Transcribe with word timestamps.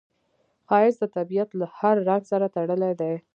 ښایست 0.67 0.99
د 1.01 1.05
طبیعت 1.15 1.49
له 1.59 1.65
هر 1.77 1.95
رنګ 2.09 2.23
سره 2.31 2.45
تړلی 2.55 2.93
دی 3.01 3.13